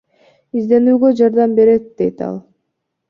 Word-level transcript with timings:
Изденүүгө 0.61 1.11
жардам 1.21 1.55
берет 1.59 1.85
дейт 2.01 2.25
ал. 2.29 2.41